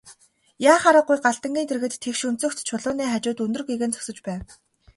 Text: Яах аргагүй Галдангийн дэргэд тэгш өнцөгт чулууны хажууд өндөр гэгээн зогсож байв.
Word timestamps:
Яах 0.71 0.83
аргагүй 0.89 1.17
Галдангийн 1.25 1.67
дэргэд 1.69 1.93
тэгш 2.03 2.21
өнцөгт 2.29 2.59
чулууны 2.67 3.03
хажууд 3.11 3.43
өндөр 3.45 3.63
гэгээн 3.69 3.93
зогсож 3.93 4.17
байв. 4.27 4.43